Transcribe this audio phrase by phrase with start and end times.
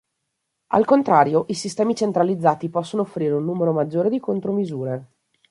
[0.73, 5.07] Al contrario i sistemi centralizzati possono offrire un numero maggiore di contromisure.